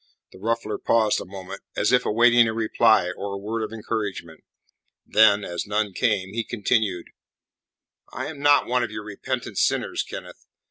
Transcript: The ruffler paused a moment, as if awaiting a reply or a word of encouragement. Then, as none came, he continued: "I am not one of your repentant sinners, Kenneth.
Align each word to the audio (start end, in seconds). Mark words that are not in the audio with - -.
The 0.31 0.39
ruffler 0.39 0.79
paused 0.79 1.21
a 1.21 1.25
moment, 1.25 1.61
as 1.75 1.91
if 1.91 2.07
awaiting 2.07 2.47
a 2.47 2.53
reply 2.55 3.11
or 3.15 3.35
a 3.35 3.37
word 3.37 3.61
of 3.63 3.71
encouragement. 3.71 4.43
Then, 5.05 5.43
as 5.45 5.67
none 5.67 5.93
came, 5.93 6.33
he 6.33 6.43
continued: 6.43 7.11
"I 8.11 8.25
am 8.25 8.39
not 8.39 8.65
one 8.65 8.81
of 8.81 8.89
your 8.89 9.03
repentant 9.03 9.59
sinners, 9.59 10.01
Kenneth. 10.01 10.47